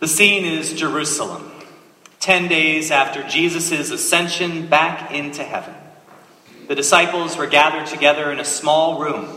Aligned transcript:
The 0.00 0.06
scene 0.06 0.44
is 0.44 0.74
Jerusalem, 0.74 1.50
10 2.20 2.46
days 2.46 2.92
after 2.92 3.24
Jesus' 3.24 3.90
ascension 3.90 4.68
back 4.68 5.10
into 5.10 5.42
heaven. 5.42 5.74
The 6.68 6.76
disciples 6.76 7.36
were 7.36 7.48
gathered 7.48 7.86
together 7.86 8.30
in 8.30 8.38
a 8.38 8.44
small 8.44 9.00
room. 9.00 9.28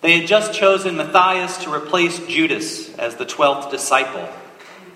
They 0.00 0.20
had 0.20 0.28
just 0.28 0.54
chosen 0.54 0.96
Matthias 0.96 1.64
to 1.64 1.74
replace 1.74 2.24
Judas 2.26 2.96
as 2.96 3.16
the 3.16 3.26
12th 3.26 3.72
disciple, 3.72 4.28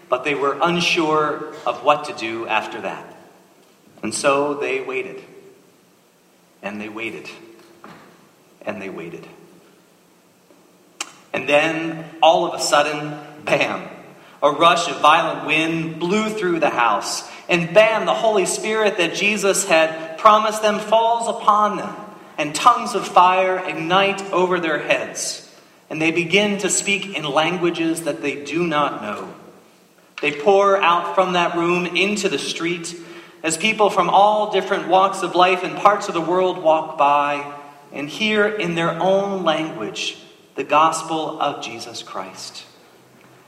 but 0.09 0.23
they 0.23 0.37
were 0.37 0.57
unsure 0.63 1.53
of 1.67 1.83
what 1.83 2.05
to 2.05 2.13
do 2.13 2.47
after 2.47 2.81
that. 2.83 3.13
And 4.05 4.15
so 4.15 4.55
they 4.55 4.83
waited, 4.83 5.21
and 6.63 6.81
they 6.81 6.89
waited, 6.89 7.29
and 8.63 8.81
they 8.81 8.91
waited. 8.91 9.27
And 11.33 11.49
then, 11.49 12.05
all 12.23 12.47
of 12.47 12.55
a 12.55 12.63
sudden, 12.63 13.19
bam, 13.45 13.96
a 14.47 14.53
rush 14.53 14.89
of 14.89 15.01
violent 15.01 15.47
wind 15.47 15.99
blew 15.99 16.31
through 16.31 16.61
the 16.61 16.71
house. 16.71 17.29
And 17.49 17.75
bam, 17.75 18.07
the 18.07 18.15
Holy 18.15 18.47
Spirit 18.47 18.99
that 18.99 19.15
Jesus 19.15 19.67
had 19.67 20.19
promised 20.19 20.63
them 20.63 20.79
falls 20.79 21.29
upon 21.29 21.77
them. 21.77 21.95
And 22.39 22.55
tongues 22.55 22.95
of 22.95 23.07
fire 23.07 23.59
ignite 23.59 24.23
over 24.33 24.61
their 24.61 24.79
heads. 24.79 25.43
And 25.89 26.01
they 26.01 26.11
begin 26.11 26.59
to 26.59 26.71
speak 26.71 27.17
in 27.17 27.25
languages 27.25 28.05
that 28.05 28.21
they 28.21 28.45
do 28.45 28.67
not 28.67 29.03
know. 29.03 29.35
They 30.21 30.33
pour 30.33 30.81
out 30.81 31.15
from 31.15 31.35
that 31.35 31.57
room 31.57 31.87
into 31.87 32.29
the 32.29 32.39
street 32.39 32.95
as 33.43 33.57
people 33.57 33.91
from 33.91 34.09
all 34.09 34.53
different 34.53 34.89
walks 34.89 35.23
of 35.23 35.35
life 35.35 35.63
and 35.63 35.77
parts 35.77 36.09
of 36.09 36.15
the 36.15 36.21
world 36.21 36.59
walk 36.59 36.99
by 36.99 37.55
and 37.93 38.09
hear 38.09 38.47
in 38.47 38.75
their 38.75 38.91
own 39.01 39.45
language 39.45 40.19
the 40.57 40.65
gospel 40.65 41.41
of 41.41 41.63
Jesus 41.63 42.03
Christ. 42.03 42.65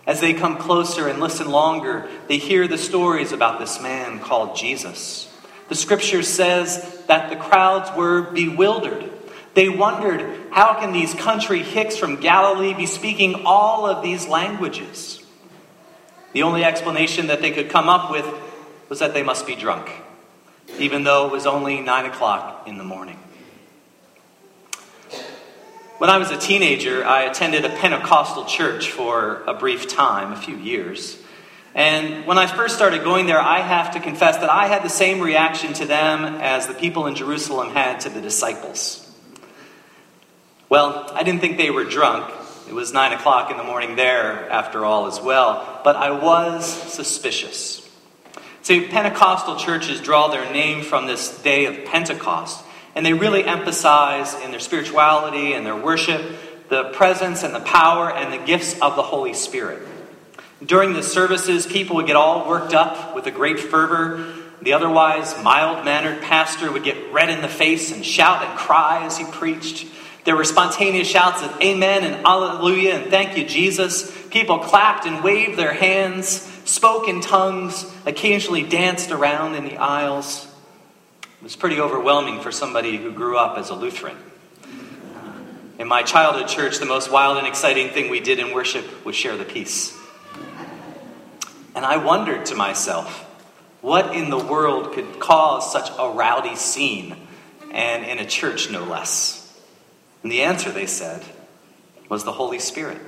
As 0.09 0.21
they 0.21 0.33
come 0.33 0.57
closer 0.57 1.07
and 1.07 1.21
listen 1.21 1.51
longer, 1.51 2.09
they 2.29 2.39
hear 2.39 2.67
the 2.67 2.79
stories 2.79 3.33
about 3.33 3.61
this 3.61 3.79
man 3.83 4.21
called 4.21 4.57
Jesus. 4.57 5.31
The 5.69 5.75
scripture 5.75 6.23
says 6.23 7.05
that 7.09 7.29
the 7.29 7.37
crowds 7.37 7.95
were 7.95 8.23
bewildered. 8.23 9.11
They 9.53 9.69
wondered, 9.69 10.47
how 10.51 10.81
can 10.81 10.93
these 10.95 11.13
country 11.13 11.63
hicks 11.63 11.99
from 11.99 12.17
Galilee 12.17 12.73
be 12.73 12.87
speaking 12.87 13.43
all 13.45 13.85
of 13.85 14.03
these 14.03 14.27
languages? 14.27 15.23
The 16.33 16.43
only 16.43 16.65
explanation 16.65 17.27
that 17.27 17.43
they 17.43 17.51
could 17.51 17.69
come 17.69 17.91
up 17.91 18.11
with 18.11 18.27
was 18.89 19.01
that 19.01 19.13
they 19.13 19.23
must 19.23 19.47
be 19.47 19.57
drunk, 19.57 19.91
even 20.79 21.05
though 21.05 21.27
it 21.27 21.33
was 21.33 21.47
only 21.47 21.83
nine 21.83 22.07
o'clock 22.07 22.67
in 22.67 22.79
the 22.79 22.85
morning. 22.85 23.19
When 25.99 26.11
I 26.11 26.19
was 26.19 26.31
a 26.31 26.39
teenager, 26.39 27.05
I 27.05 27.23
attended 27.23 27.65
a 27.65 27.71
Pentecostal 27.71 28.45
church 28.45 28.93
for 28.93 29.43
a 29.49 29.55
brief 29.55 29.89
time, 29.89 30.33
a 30.33 30.37
few 30.37 30.57
years. 30.57 31.21
And 31.75 32.25
when 32.25 32.39
I 32.39 32.47
first 32.47 32.77
started 32.77 33.03
going 33.03 33.27
there, 33.27 33.41
I 33.41 33.59
have 33.59 33.95
to 33.95 34.01
confess 34.01 34.37
that 34.37 34.49
I 34.49 34.69
had 34.69 34.85
the 34.85 34.91
same 34.91 35.21
reaction 35.21 35.73
to 35.73 35.87
them 35.87 36.25
as 36.41 36.69
the 36.69 36.75
people 36.75 37.07
in 37.09 37.17
Jerusalem 37.17 37.71
had 37.71 37.99
to 38.03 38.11
the 38.11 38.21
disciples. 38.21 39.11
Well, 40.69 41.11
I 41.15 41.25
didn't 41.25 41.41
think 41.41 41.57
they 41.57 41.71
were 41.71 41.85
drunk. 41.85 42.33
It 42.69 42.75
was 42.75 42.93
nine 42.93 43.13
o'clock 43.13 43.51
in 43.51 43.57
the 43.57 43.65
morning 43.65 43.97
there, 43.97 44.49
after 44.51 44.85
all, 44.85 45.09
as 45.09 45.21
well. 45.21 45.81
But 45.83 45.97
I 45.97 46.13
was 46.13 46.65
suspicious. 46.65 47.85
See, 48.63 48.87
Pentecostal 48.87 49.57
churches 49.57 50.01
draw 50.01 50.29
their 50.29 50.49
name 50.53 50.85
from 50.85 51.09
this 51.09 51.43
day 51.43 51.65
of 51.65 51.87
Pentecost. 51.87 52.65
And 52.95 53.05
they 53.05 53.13
really 53.13 53.45
emphasize 53.45 54.35
in 54.43 54.51
their 54.51 54.61
spirituality 54.61 55.53
and 55.53 55.65
their 55.65 55.77
worship 55.77 56.23
the 56.69 56.85
presence 56.91 57.43
and 57.43 57.55
the 57.55 57.61
power 57.61 58.13
and 58.13 58.33
the 58.33 58.45
gifts 58.45 58.75
of 58.81 58.97
the 58.97 59.03
Holy 59.03 59.35
Spirit. 59.35 59.83
During 60.65 60.93
the 60.93 61.03
services, 61.03 61.67
people 61.67 61.97
would 61.97 62.07
get 62.07 62.17
all 62.17 62.49
worked 62.49 62.75
up 62.75 63.15
with 63.15 63.27
a 63.27 63.31
great 63.31 63.61
fervor. 63.61 64.35
The 64.61 64.73
otherwise 64.73 65.41
mild 65.43 65.85
mannered 65.85 66.21
pastor 66.23 66.71
would 66.73 66.83
get 66.83 67.13
red 67.13 67.31
in 67.31 67.43
the 67.43 67.49
face 67.49 67.93
and 67.93 68.05
shout 68.05 68.45
and 68.45 68.59
cry 68.59 69.05
as 69.05 69.17
he 69.17 69.25
preached. 69.25 69.87
There 70.25 70.37
were 70.37 70.45
spontaneous 70.45 71.09
shouts 71.09 71.43
of 71.43 71.61
amen 71.63 72.05
and 72.05 72.27
hallelujah 72.27 72.95
and 72.95 73.11
thank 73.11 73.39
you, 73.39 73.47
Jesus. 73.47 74.15
People 74.29 74.59
clapped 74.59 75.07
and 75.07 75.23
waved 75.23 75.57
their 75.57 75.73
hands, 75.73 76.29
spoke 76.65 77.09
in 77.09 77.21
tongues, 77.21 77.91
occasionally 78.05 78.63
danced 78.63 79.11
around 79.11 79.55
in 79.55 79.65
the 79.65 79.79
aisles. 79.79 80.47
It 81.39 81.45
was 81.45 81.55
pretty 81.55 81.79
overwhelming 81.81 82.41
for 82.41 82.51
somebody 82.51 82.97
who 82.97 83.13
grew 83.13 83.39
up 83.39 83.59
as 83.59 83.71
a 83.71 83.75
Lutheran. 83.75 84.17
In 85.79 85.87
my 85.87 86.03
childhood 86.03 86.49
church, 86.49 86.79
the 86.79 86.85
most 86.85 87.13
wild 87.13 87.39
and 87.39 87.47
exciting 87.47 87.91
thing 87.91 88.11
we 88.11 88.19
did 88.19 88.41
in 88.41 88.53
worship 88.53 89.05
was 89.05 89.15
share 89.15 89.37
the 89.37 89.45
peace. 89.45 89.97
And 91.77 91.87
I 91.87 91.99
wondered 91.99 92.47
to 92.47 92.57
myself, 92.57 93.21
what 93.83 94.17
in 94.17 94.31
the 94.31 94.39
world 94.39 94.95
could 94.95 95.21
cause 95.21 95.71
such 95.71 95.89
a 95.97 96.11
rowdy 96.11 96.57
scene, 96.57 97.15
and 97.71 98.05
in 98.05 98.19
a 98.19 98.27
church 98.27 98.69
no 98.69 98.83
less? 98.83 99.57
And 100.25 100.33
the 100.33 100.43
answer, 100.43 100.73
they 100.73 100.87
said, 100.87 101.23
was 102.09 102.25
the 102.25 102.33
Holy 102.33 102.59
Spirit. 102.59 102.99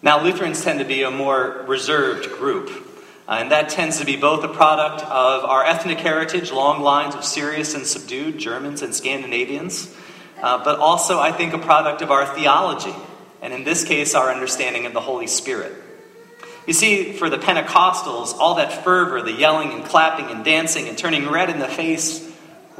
Now, 0.00 0.22
Lutherans 0.22 0.64
tend 0.64 0.78
to 0.78 0.86
be 0.86 1.02
a 1.02 1.10
more 1.10 1.62
reserved 1.68 2.30
group. 2.38 2.88
Uh, 3.28 3.38
and 3.40 3.52
that 3.52 3.68
tends 3.68 3.98
to 4.00 4.04
be 4.04 4.16
both 4.16 4.42
a 4.42 4.48
product 4.48 5.02
of 5.04 5.44
our 5.44 5.64
ethnic 5.64 5.98
heritage, 5.98 6.50
long 6.50 6.82
lines 6.82 7.14
of 7.14 7.24
serious 7.24 7.74
and 7.74 7.86
subdued 7.86 8.38
Germans 8.38 8.82
and 8.82 8.94
Scandinavians, 8.94 9.94
uh, 10.42 10.62
but 10.64 10.80
also, 10.80 11.20
I 11.20 11.30
think, 11.30 11.52
a 11.52 11.58
product 11.58 12.02
of 12.02 12.10
our 12.10 12.26
theology, 12.26 12.94
and 13.40 13.52
in 13.52 13.62
this 13.62 13.84
case, 13.84 14.14
our 14.14 14.30
understanding 14.30 14.86
of 14.86 14.92
the 14.92 15.00
Holy 15.00 15.28
Spirit. 15.28 15.72
You 16.66 16.72
see, 16.72 17.12
for 17.12 17.28
the 17.30 17.38
Pentecostals, 17.38 18.34
all 18.38 18.56
that 18.56 18.84
fervor, 18.84 19.22
the 19.22 19.32
yelling 19.32 19.72
and 19.72 19.84
clapping 19.84 20.26
and 20.26 20.44
dancing 20.44 20.88
and 20.88 20.96
turning 20.96 21.28
red 21.28 21.50
in 21.50 21.58
the 21.58 21.68
face, 21.68 22.31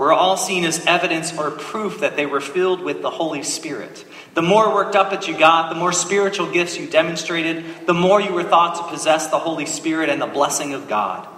were 0.02 0.12
all 0.12 0.36
seen 0.36 0.64
as 0.64 0.84
evidence 0.84 1.32
or 1.38 1.52
proof 1.52 2.00
that 2.00 2.16
they 2.16 2.26
were 2.26 2.40
filled 2.40 2.80
with 2.80 3.02
the 3.02 3.10
Holy 3.10 3.44
Spirit. 3.44 4.04
The 4.34 4.42
more 4.42 4.74
worked 4.74 4.96
up 4.96 5.10
that 5.10 5.28
you 5.28 5.38
got, 5.38 5.68
the 5.68 5.78
more 5.78 5.92
spiritual 5.92 6.50
gifts 6.50 6.76
you 6.76 6.88
demonstrated, 6.88 7.86
the 7.86 7.94
more 7.94 8.20
you 8.20 8.32
were 8.32 8.42
thought 8.42 8.74
to 8.78 8.92
possess 8.92 9.28
the 9.28 9.38
Holy 9.38 9.64
Spirit 9.64 10.08
and 10.08 10.20
the 10.20 10.26
blessing 10.26 10.74
of 10.74 10.88
God. 10.88 11.28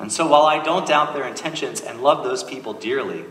And 0.00 0.10
so, 0.10 0.26
while 0.26 0.46
I 0.46 0.64
don't 0.64 0.88
doubt 0.88 1.14
their 1.14 1.28
intentions 1.28 1.80
and 1.80 2.02
love 2.02 2.24
those 2.24 2.42
people 2.42 2.72
dearly, 2.72 3.24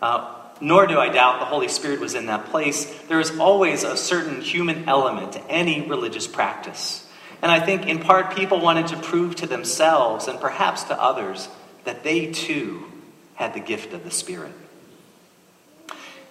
uh, 0.00 0.32
nor 0.60 0.86
do 0.86 1.00
I 1.00 1.08
doubt 1.08 1.40
the 1.40 1.46
Holy 1.46 1.66
Spirit 1.66 1.98
was 1.98 2.14
in 2.14 2.26
that 2.26 2.44
place, 2.44 2.84
there 3.08 3.18
is 3.18 3.36
always 3.40 3.82
a 3.82 3.96
certain 3.96 4.40
human 4.40 4.88
element 4.88 5.32
to 5.32 5.44
any 5.50 5.84
religious 5.84 6.28
practice. 6.28 7.04
And 7.42 7.50
I 7.50 7.58
think, 7.58 7.88
in 7.88 7.98
part, 7.98 8.36
people 8.36 8.60
wanted 8.60 8.86
to 8.86 8.96
prove 8.98 9.34
to 9.34 9.48
themselves 9.48 10.28
and 10.28 10.40
perhaps 10.40 10.84
to 10.84 11.02
others 11.02 11.48
that 11.82 12.04
they 12.04 12.30
too 12.30 12.92
had 13.36 13.54
the 13.54 13.60
gift 13.60 13.92
of 13.92 14.04
the 14.04 14.10
Spirit. 14.10 14.52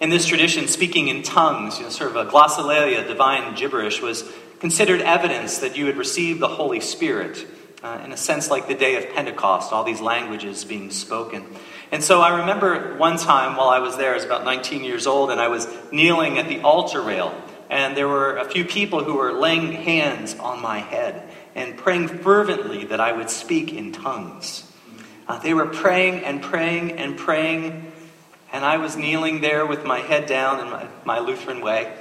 In 0.02 0.10
this 0.10 0.26
tradition, 0.26 0.68
speaking 0.68 1.08
in 1.08 1.24
tongues, 1.24 1.78
you 1.78 1.86
know, 1.86 1.90
sort 1.90 2.10
of 2.10 2.18
a 2.18 2.30
glossolalia, 2.30 3.08
divine 3.08 3.56
gibberish, 3.56 4.02
was 4.02 4.30
considered 4.60 5.02
evidence 5.02 5.60
that 5.60 5.78
you 5.78 5.86
had 5.86 5.96
received 5.96 6.42
the 6.42 6.48
Holy 6.48 6.82
Spirit, 6.82 7.46
uh, 7.82 8.02
in 8.04 8.12
a 8.12 8.18
sense 8.18 8.50
like 8.50 8.68
the 8.68 8.76
day 8.76 8.96
of 8.98 9.14
Pentecost, 9.14 9.72
all 9.72 9.84
these 9.84 10.02
languages 10.02 10.66
being 10.66 10.92
spoken. 10.92 11.46
And 11.92 12.04
so 12.04 12.20
I 12.20 12.40
remember 12.40 12.98
one 12.98 13.18
time 13.18 13.56
while 13.56 13.70
I 13.70 13.80
was 13.80 13.96
there, 13.96 14.12
I 14.12 14.16
was 14.16 14.26
about 14.26 14.44
19 14.44 14.84
years 14.84 15.08
old, 15.08 15.32
and 15.32 15.40
I 15.40 15.48
was 15.48 15.68
kneeling 15.92 16.40
at 16.40 16.50
the 16.50 16.62
altar 16.62 17.02
rail, 17.02 17.34
and 17.70 17.96
there 17.96 18.08
were 18.08 18.38
a 18.38 18.46
few 18.46 18.66
people 18.66 19.04
who 19.04 19.16
were 19.16 19.32
laying 19.32 19.72
hands 19.72 20.36
on 20.36 20.62
my 20.62 20.80
head 20.80 21.30
and 21.54 21.78
praying 21.78 22.10
fervently 22.10 22.86
that 22.86 23.00
I 23.00 23.14
would 23.14 23.30
speak 23.30 23.72
in 23.72 23.94
tongues. 23.94 24.70
Uh, 25.28 25.40
they 25.40 25.54
were 25.54 25.66
praying 25.66 26.24
and 26.24 26.42
praying 26.42 26.94
and 26.94 27.18
praying 27.18 27.92
and 28.56 28.64
I 28.64 28.78
was 28.78 28.96
kneeling 28.96 29.42
there 29.42 29.66
with 29.66 29.84
my 29.84 30.00
head 30.00 30.28
down 30.28 30.62
in 30.62 30.70
my, 30.70 30.88
my 31.04 31.20
Lutheran 31.20 31.60
way. 31.60 31.94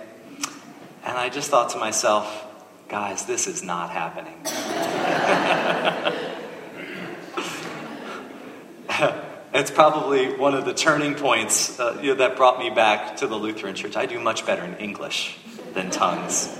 And 1.05 1.19
I 1.19 1.29
just 1.29 1.51
thought 1.51 1.71
to 1.71 1.79
myself, 1.79 2.47
guys, 2.89 3.27
this 3.27 3.49
is 3.49 3.65
not 3.65 3.91
happening. 3.91 4.35
it's 9.53 9.73
probably 9.73 10.33
one 10.37 10.55
of 10.55 10.65
the 10.65 10.75
turning 10.75 11.17
points 11.17 11.81
uh, 11.81 11.99
you 12.01 12.11
know, 12.11 12.19
that 12.19 12.37
brought 12.37 12.61
me 12.61 12.71
back 12.71 13.17
to 13.17 13.27
the 13.27 13.35
Lutheran 13.35 13.75
Church. 13.75 13.97
I 13.97 14.07
do 14.07 14.21
much 14.21 14.47
better 14.47 14.63
in 14.63 14.77
English 14.77 15.37
than 15.73 15.91
tongues. 15.91 16.57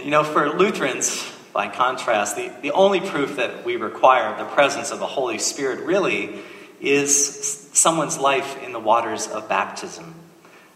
You 0.00 0.12
know, 0.12 0.22
for 0.22 0.56
Lutherans, 0.56 1.28
by 1.52 1.68
contrast, 1.68 2.36
the, 2.36 2.50
the 2.62 2.72
only 2.72 3.00
proof 3.00 3.36
that 3.36 3.64
we 3.64 3.76
require 3.76 4.32
of 4.32 4.38
the 4.38 4.54
presence 4.54 4.90
of 4.90 4.98
the 4.98 5.06
Holy 5.06 5.38
Spirit 5.38 5.84
really 5.84 6.40
is 6.80 7.68
someone's 7.72 8.18
life 8.18 8.62
in 8.62 8.72
the 8.72 8.80
waters 8.80 9.28
of 9.28 9.48
baptism. 9.48 10.14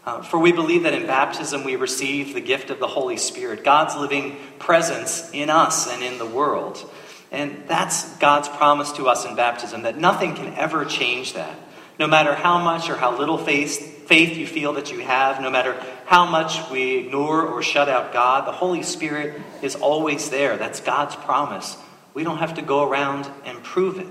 Uh, 0.05 0.21
for 0.21 0.39
we 0.39 0.53
believe 0.53 0.83
that 0.83 0.93
in 0.93 1.05
baptism 1.05 1.65
we 1.65 1.75
receive 1.75 2.33
the 2.33 2.41
gift 2.41 2.69
of 2.69 2.79
the 2.79 2.87
Holy 2.87 3.17
Spirit, 3.17 3.63
God's 3.63 3.95
living 3.95 4.37
presence 4.57 5.29
in 5.33 5.49
us 5.49 5.91
and 5.91 6.01
in 6.01 6.17
the 6.17 6.25
world. 6.25 6.89
And 7.29 7.63
that's 7.67 8.15
God's 8.17 8.47
promise 8.47 8.93
to 8.93 9.09
us 9.09 9.25
in 9.25 9.35
baptism 9.35 9.81
that 9.81 9.97
nothing 9.97 10.35
can 10.35 10.53
ever 10.53 10.85
change 10.85 11.33
that. 11.33 11.57
No 11.99 12.07
matter 12.07 12.35
how 12.35 12.59
much 12.59 12.89
or 12.89 12.95
how 12.95 13.17
little 13.17 13.37
faith, 13.37 14.07
faith 14.07 14.37
you 14.37 14.45
feel 14.45 14.73
that 14.73 14.91
you 14.91 14.99
have, 14.99 15.41
no 15.41 15.49
matter 15.49 15.81
how 16.05 16.25
much 16.25 16.69
we 16.69 16.97
ignore 16.97 17.41
or 17.41 17.63
shut 17.63 17.89
out 17.89 18.13
God, 18.13 18.47
the 18.47 18.51
Holy 18.51 18.83
Spirit 18.83 19.41
is 19.61 19.75
always 19.75 20.29
there. 20.29 20.57
That's 20.57 20.79
God's 20.79 21.15
promise. 21.15 21.75
We 22.13 22.23
don't 22.23 22.37
have 22.37 22.55
to 22.55 22.61
go 22.61 22.87
around 22.87 23.29
and 23.45 23.63
prove 23.63 23.99
it, 23.99 24.07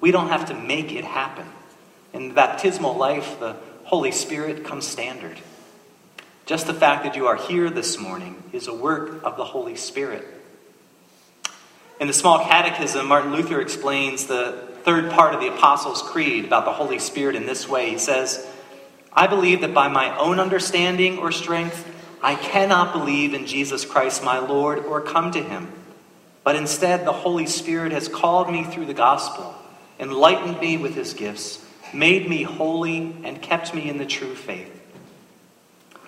we 0.00 0.10
don't 0.10 0.28
have 0.28 0.46
to 0.46 0.54
make 0.54 0.92
it 0.92 1.04
happen. 1.04 1.46
In 2.12 2.28
the 2.28 2.34
baptismal 2.34 2.96
life, 2.96 3.38
the 3.38 3.56
Holy 3.84 4.12
Spirit 4.12 4.64
comes 4.64 4.86
standard. 4.86 5.38
Just 6.46 6.66
the 6.66 6.74
fact 6.74 7.04
that 7.04 7.16
you 7.16 7.26
are 7.26 7.36
here 7.36 7.68
this 7.68 7.98
morning 7.98 8.42
is 8.52 8.68
a 8.68 8.74
work 8.74 9.22
of 9.22 9.36
the 9.36 9.44
Holy 9.44 9.76
Spirit. 9.76 10.26
In 12.00 12.06
the 12.06 12.12
small 12.12 12.44
catechism, 12.44 13.06
Martin 13.06 13.32
Luther 13.32 13.60
explains 13.60 14.26
the 14.26 14.67
third 14.88 15.10
part 15.10 15.34
of 15.34 15.40
the 15.42 15.48
Apostles' 15.48 16.00
Creed 16.00 16.46
about 16.46 16.64
the 16.64 16.72
Holy 16.72 16.98
Spirit 16.98 17.36
in 17.36 17.44
this 17.44 17.68
way. 17.68 17.90
He 17.90 17.98
says, 17.98 18.48
I 19.12 19.26
believe 19.26 19.60
that 19.60 19.74
by 19.74 19.88
my 19.88 20.16
own 20.16 20.40
understanding 20.40 21.18
or 21.18 21.30
strength, 21.30 21.86
I 22.22 22.34
cannot 22.36 22.94
believe 22.94 23.34
in 23.34 23.44
Jesus 23.44 23.84
Christ 23.84 24.24
my 24.24 24.38
Lord 24.38 24.78
or 24.78 25.02
come 25.02 25.30
to 25.32 25.42
him. 25.42 25.70
But 26.42 26.56
instead, 26.56 27.04
the 27.04 27.12
Holy 27.12 27.44
Spirit 27.44 27.92
has 27.92 28.08
called 28.08 28.50
me 28.50 28.64
through 28.64 28.86
the 28.86 28.94
gospel, 28.94 29.54
enlightened 30.00 30.58
me 30.58 30.78
with 30.78 30.94
his 30.94 31.12
gifts, 31.12 31.62
made 31.92 32.26
me 32.26 32.42
holy, 32.42 33.14
and 33.24 33.42
kept 33.42 33.74
me 33.74 33.90
in 33.90 33.98
the 33.98 34.06
true 34.06 34.34
faith. 34.34 34.72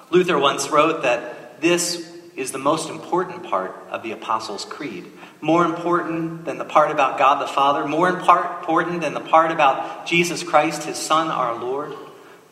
Luther 0.09 0.39
once 0.39 0.71
wrote 0.71 1.03
that 1.03 1.61
this 1.61 2.10
is 2.37 2.53
the 2.53 2.59
most 2.59 2.89
important 2.89 3.43
part 3.45 3.75
of 3.91 4.03
the 4.03 4.13
Apostles' 4.13 4.65
Creed. 4.65 5.11
More 5.41 5.65
important 5.65 6.45
than 6.45 6.59
the 6.59 6.65
part 6.65 6.91
about 6.91 7.19
God 7.19 7.43
the 7.43 7.53
Father, 7.53 7.87
more 7.87 8.09
important 8.09 9.01
than 9.01 9.15
the 9.15 9.21
part 9.21 9.51
about 9.51 10.07
Jesus 10.07 10.43
Christ, 10.43 10.85
his 10.85 10.97
Son, 10.97 11.29
our 11.29 11.59
Lord. 11.59 11.95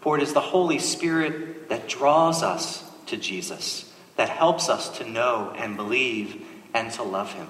For 0.01 0.17
it 0.17 0.23
is 0.23 0.33
the 0.33 0.41
Holy 0.41 0.79
Spirit 0.79 1.69
that 1.69 1.89
draws 1.89 2.43
us 2.43 2.85
to 3.07 3.17
Jesus, 3.17 3.93
that 4.17 4.29
helps 4.29 4.69
us 4.69 4.99
to 4.99 5.09
know 5.09 5.53
and 5.57 5.77
believe 5.77 6.45
and 6.75 6.91
to 6.93 7.03
love 7.03 7.33
him. 7.33 7.49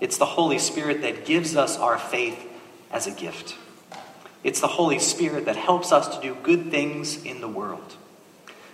It's 0.00 0.18
the 0.18 0.26
Holy 0.26 0.58
Spirit 0.58 1.02
that 1.02 1.24
gives 1.24 1.56
us 1.56 1.78
our 1.78 1.98
faith 1.98 2.38
as 2.90 3.06
a 3.06 3.10
gift. 3.10 3.56
It's 4.42 4.60
the 4.60 4.68
Holy 4.68 4.98
Spirit 4.98 5.46
that 5.46 5.56
helps 5.56 5.92
us 5.92 6.16
to 6.16 6.22
do 6.22 6.36
good 6.42 6.70
things 6.70 7.24
in 7.24 7.40
the 7.40 7.48
world. 7.48 7.96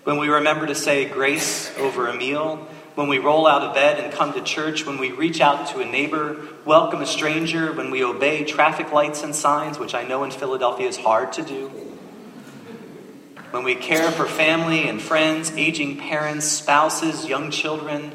When 0.05 0.17
we 0.17 0.29
remember 0.29 0.67
to 0.67 0.75
say 0.75 1.05
grace 1.05 1.77
over 1.77 2.09
a 2.09 2.17
meal, 2.17 2.57
when 2.95 3.09
we 3.09 3.19
roll 3.19 3.47
out 3.47 3.63
of 3.63 3.75
bed 3.75 4.03
and 4.03 4.13
come 4.13 4.33
to 4.33 4.41
church, 4.41 4.87
when 4.87 4.99
we 4.99 5.13
reach 5.13 5.43
out 5.43 5.69
to 5.69 5.81
a 5.81 5.85
neighbor, 5.85 6.49
welcome 6.65 7.03
a 7.03 7.07
stranger, 7.07 7.73
when 7.73 7.91
we 7.91 8.03
obey 8.03 8.45
traffic 8.45 8.93
lights 8.93 9.23
and 9.23 9.35
signs, 9.35 9.79
which 9.79 9.95
I 9.95 10.05
know 10.05 10.25
in 10.25 10.31
Philadelphia 10.31 10.89
is 10.89 10.97
hard 10.97 11.35
to 11.35 11.43
do, 11.43 11.69
when 13.51 13.63
we 13.63 13.75
care 13.75 14.11
for 14.11 14.27
family 14.27 14.89
and 14.89 15.03
friends, 15.03 15.51
aging 15.53 15.99
parents, 15.99 16.47
spouses, 16.47 17.27
young 17.27 17.51
children, 17.51 18.13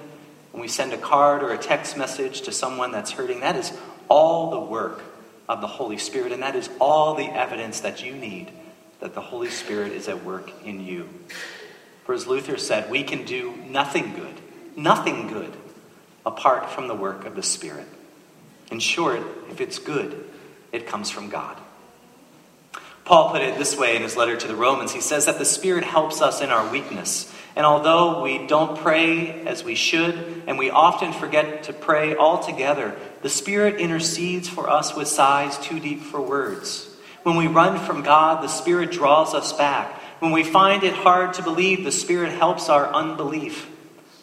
when 0.52 0.62
we 0.62 0.68
send 0.68 0.92
a 0.92 0.98
card 0.98 1.44
or 1.44 1.52
a 1.52 1.58
text 1.58 1.98
message 1.98 2.42
to 2.42 2.52
someone 2.52 2.92
that's 2.92 3.12
hurting, 3.12 3.42
that 3.42 3.56
is 3.56 3.78
all 4.08 4.50
the 4.50 4.62
work 4.62 5.04
of 5.48 5.62
the 5.62 5.68
Holy 5.68 5.98
Spirit, 5.98 6.32
and 6.32 6.42
that 6.42 6.56
is 6.56 6.70
all 6.80 7.14
the 7.14 7.26
evidence 7.26 7.82
that 7.82 8.04
you 8.04 8.16
need 8.16 8.52
that 9.02 9.14
the 9.14 9.22
Holy 9.22 9.50
Spirit 9.50 9.92
is 9.92 10.08
at 10.08 10.24
work 10.24 10.50
in 10.64 10.84
you. 10.84 11.08
For 12.06 12.14
as 12.14 12.28
Luther 12.28 12.58
said, 12.58 12.90
we 12.90 13.04
can 13.04 13.26
do 13.26 13.56
nothing 13.68 14.16
good, 14.16 14.40
nothing 14.76 15.28
good, 15.28 15.54
apart 16.26 16.70
from 16.70 16.88
the 16.88 16.96
work 16.96 17.26
of 17.26 17.36
the 17.36 17.44
Spirit. 17.44 17.88
In 18.72 18.80
short, 18.80 19.22
if 19.50 19.60
it's 19.62 19.80
good, 19.80 20.24
it 20.72 20.88
comes 20.88 21.10
from 21.10 21.30
God. 21.30 21.58
Paul 23.06 23.32
put 23.32 23.42
it 23.42 23.58
this 23.60 23.78
way 23.78 23.96
in 23.96 24.02
his 24.02 24.18
letter 24.18 24.36
to 24.36 24.48
the 24.48 24.56
Romans. 24.56 24.92
He 24.92 25.02
says 25.02 25.28
that 25.28 25.38
the 25.38 25.46
Spirit 25.46 25.84
helps 25.84 26.22
us 26.22 26.42
in 26.42 26.50
our 26.50 26.72
weakness. 26.72 27.32
And 27.56 27.66
although 27.66 28.22
we 28.22 28.48
don't 28.48 28.78
pray 28.80 29.46
as 29.46 29.64
we 29.64 29.76
should, 29.76 30.44
and 30.48 30.58
we 30.58 30.72
often 30.72 31.14
forget 31.14 31.64
to 31.64 31.74
pray 31.74 32.16
altogether, 32.16 32.96
the 33.22 33.30
Spirit 33.30 33.80
intercedes 33.80 34.50
for 34.50 34.70
us 34.70 34.96
with 34.96 35.08
sighs 35.08 35.58
too 35.60 35.80
deep 35.80 36.02
for 36.02 36.20
words. 36.20 36.90
When 37.24 37.38
we 37.38 37.48
run 37.48 37.80
from 37.86 38.02
God, 38.02 38.44
the 38.44 38.48
Spirit 38.48 38.92
draws 38.92 39.34
us 39.34 39.54
back. 39.54 40.02
When 40.20 40.32
we 40.32 40.44
find 40.44 40.84
it 40.84 40.94
hard 40.94 41.34
to 41.36 41.44
believe, 41.44 41.84
the 41.84 41.92
Spirit 41.92 42.32
helps 42.32 42.70
our 42.70 42.88
unbelief. 42.88 43.70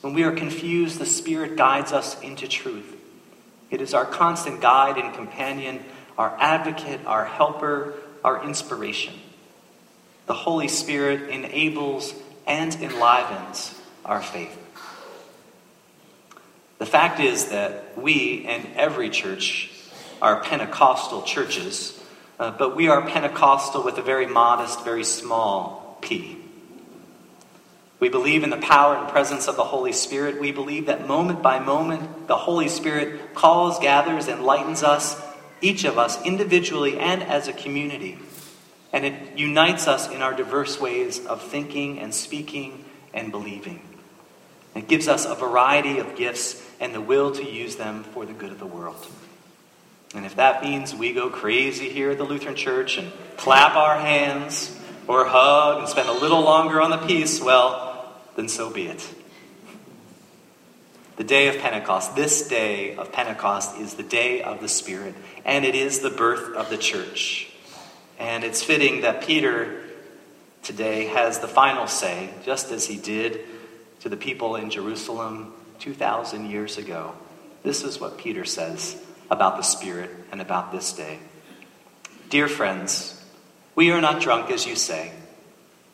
When 0.00 0.14
we 0.14 0.24
are 0.24 0.32
confused, 0.32 0.98
the 0.98 1.06
Spirit 1.06 1.56
guides 1.56 1.92
us 1.92 2.20
into 2.22 2.48
truth. 2.48 2.96
It 3.70 3.80
is 3.80 3.94
our 3.94 4.06
constant 4.06 4.60
guide 4.60 4.98
and 4.98 5.14
companion, 5.14 5.84
our 6.16 6.34
advocate, 6.38 7.00
our 7.06 7.24
helper, 7.24 7.94
our 8.24 8.44
inspiration. 8.44 9.14
The 10.26 10.34
Holy 10.34 10.68
Spirit 10.68 11.28
enables 11.28 12.14
and 12.46 12.74
enlivens 12.74 13.78
our 14.04 14.22
faith. 14.22 14.58
The 16.78 16.86
fact 16.86 17.20
is 17.20 17.50
that 17.50 17.98
we 17.98 18.44
and 18.46 18.66
every 18.76 19.10
church 19.10 19.70
are 20.20 20.42
Pentecostal 20.42 21.22
churches, 21.22 22.02
uh, 22.38 22.50
but 22.50 22.74
we 22.74 22.88
are 22.88 23.06
Pentecostal 23.06 23.84
with 23.84 23.98
a 23.98 24.02
very 24.02 24.26
modest, 24.26 24.84
very 24.84 25.04
small 25.04 25.81
p. 26.02 26.38
We 28.00 28.08
believe 28.08 28.42
in 28.42 28.50
the 28.50 28.56
power 28.56 28.96
and 28.96 29.08
presence 29.08 29.46
of 29.46 29.54
the 29.54 29.62
Holy 29.62 29.92
Spirit. 29.92 30.40
We 30.40 30.50
believe 30.50 30.86
that 30.86 31.06
moment 31.06 31.40
by 31.40 31.60
moment, 31.60 32.26
the 32.26 32.36
Holy 32.36 32.68
Spirit 32.68 33.32
calls, 33.34 33.78
gathers, 33.78 34.26
enlightens 34.26 34.82
us 34.82 35.22
each 35.60 35.84
of 35.84 35.98
us 35.98 36.20
individually 36.24 36.98
and 36.98 37.22
as 37.22 37.46
a 37.46 37.52
community. 37.52 38.18
And 38.92 39.04
it 39.04 39.38
unites 39.38 39.86
us 39.86 40.10
in 40.10 40.20
our 40.20 40.34
diverse 40.34 40.80
ways 40.80 41.24
of 41.24 41.40
thinking 41.42 42.00
and 42.00 42.12
speaking 42.12 42.84
and 43.14 43.30
believing. 43.30 43.80
It 44.74 44.88
gives 44.88 45.06
us 45.06 45.24
a 45.24 45.36
variety 45.36 45.98
of 45.98 46.16
gifts 46.16 46.60
and 46.80 46.92
the 46.92 47.00
will 47.00 47.30
to 47.32 47.48
use 47.48 47.76
them 47.76 48.02
for 48.02 48.26
the 48.26 48.32
good 48.32 48.50
of 48.50 48.58
the 48.58 48.66
world. 48.66 49.06
And 50.14 50.26
if 50.26 50.36
that 50.36 50.62
means 50.62 50.94
we 50.94 51.12
go 51.12 51.30
crazy 51.30 51.88
here 51.88 52.10
at 52.10 52.18
the 52.18 52.24
Lutheran 52.24 52.56
Church 52.56 52.98
and 52.98 53.12
clap 53.36 53.76
our 53.76 53.98
hands 53.98 54.76
or 55.06 55.24
hug 55.24 55.78
and 55.80 55.88
spend 55.88 56.08
a 56.08 56.12
little 56.12 56.42
longer 56.42 56.80
on 56.80 56.90
the 56.90 56.98
peace, 56.98 57.40
well, 57.40 58.12
then 58.36 58.48
so 58.48 58.70
be 58.70 58.86
it. 58.86 59.08
The 61.16 61.24
day 61.24 61.48
of 61.48 61.58
Pentecost, 61.58 62.16
this 62.16 62.48
day 62.48 62.96
of 62.96 63.12
Pentecost, 63.12 63.78
is 63.78 63.94
the 63.94 64.02
day 64.02 64.42
of 64.42 64.60
the 64.60 64.68
Spirit, 64.68 65.14
and 65.44 65.64
it 65.64 65.74
is 65.74 66.00
the 66.00 66.10
birth 66.10 66.56
of 66.56 66.70
the 66.70 66.78
church. 66.78 67.52
And 68.18 68.44
it's 68.44 68.62
fitting 68.62 69.02
that 69.02 69.22
Peter 69.22 69.82
today 70.62 71.06
has 71.06 71.40
the 71.40 71.48
final 71.48 71.86
say, 71.86 72.30
just 72.44 72.72
as 72.72 72.86
he 72.86 72.96
did 72.96 73.40
to 74.00 74.08
the 74.08 74.16
people 74.16 74.56
in 74.56 74.70
Jerusalem 74.70 75.52
2,000 75.80 76.50
years 76.50 76.78
ago. 76.78 77.14
This 77.62 77.84
is 77.84 78.00
what 78.00 78.18
Peter 78.18 78.44
says 78.44 79.00
about 79.30 79.56
the 79.56 79.62
Spirit 79.62 80.10
and 80.30 80.40
about 80.40 80.72
this 80.72 80.92
day. 80.92 81.18
Dear 82.30 82.48
friends, 82.48 83.21
we 83.74 83.90
are 83.90 84.00
not 84.00 84.20
drunk 84.20 84.50
as 84.50 84.66
you 84.66 84.76
say. 84.76 85.12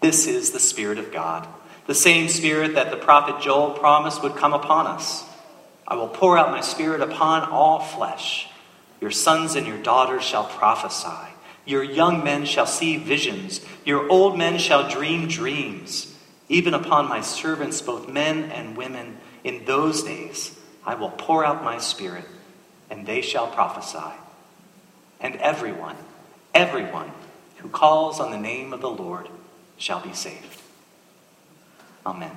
This 0.01 0.27
is 0.27 0.51
the 0.51 0.61
Spirit 0.61 0.99
of 0.99 1.13
God 1.13 1.47
the 1.89 1.95
same 1.95 2.29
Spirit 2.29 2.75
that 2.75 2.91
the 2.91 2.99
prophet 2.99 3.41
Joel 3.41 3.71
promised 3.71 4.23
would 4.23 4.37
come 4.37 4.53
upon 4.53 4.87
us. 4.87 5.25
I 5.89 5.95
will 5.95 6.09
pour 6.09 6.37
out 6.37 6.51
my 6.51 6.61
Spirit 6.61 7.01
upon 7.01 7.49
all 7.49 7.81
flesh. 7.81 8.47
Your 9.01 9.11
sons 9.11 9.55
and 9.55 9.67
your 9.67 9.79
daughters 9.79 10.23
shall 10.23 10.45
prophesy. 10.45 11.33
Your 11.65 11.83
young 11.83 12.23
men 12.23 12.45
shall 12.45 12.67
see 12.67 12.99
visions. 12.99 13.63
Your 13.87 14.07
old 14.11 14.37
men 14.37 14.59
shall 14.59 14.87
dream 14.87 15.29
dreams. 15.29 16.15
Even 16.51 16.75
upon 16.75 17.09
my 17.09 17.23
servants, 17.23 17.81
both 17.81 18.07
men 18.07 18.45
and 18.51 18.77
women, 18.77 19.17
in 19.43 19.65
those 19.65 20.03
days 20.03 20.59
I 20.85 20.95
will 20.95 21.11
pour 21.11 21.43
out 21.43 21.65
my 21.65 21.79
Spirit, 21.79 22.27
and 22.91 23.07
they 23.07 23.23
shall 23.23 23.47
prophesy. 23.47 24.15
And 25.21 25.37
everyone, 25.37 25.97
everyone 26.55 27.11
who 27.59 27.69
calls 27.69 28.21
on 28.21 28.31
the 28.31 28.39
name 28.39 28.73
of 28.73 28.81
the 28.81 28.91
Lord 28.91 29.29
shall 29.77 30.01
be 30.01 30.13
saved. 30.13 30.63
Amen. 32.07 32.37